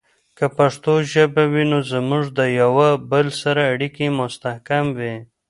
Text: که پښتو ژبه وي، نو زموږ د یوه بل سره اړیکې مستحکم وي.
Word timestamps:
که 0.37 0.45
پښتو 0.57 0.93
ژبه 1.13 1.43
وي، 1.51 1.65
نو 1.71 1.79
زموږ 1.91 2.23
د 2.39 2.41
یوه 2.61 2.89
بل 3.11 3.27
سره 3.41 3.61
اړیکې 3.73 4.05
مستحکم 4.19 4.85
وي. 4.97 5.15